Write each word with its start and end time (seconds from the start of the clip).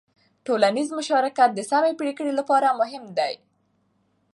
ټولنیز 0.45 0.87
مشارکت 0.99 1.49
د 1.53 1.59
سمې 1.71 1.93
پرېکړې 2.01 2.31
لپاره 2.39 2.67
مهم 2.79 3.03
دی. 3.17 3.33